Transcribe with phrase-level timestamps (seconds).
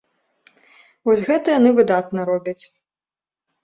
[1.11, 2.61] Вось гэта яны выдатна робяць.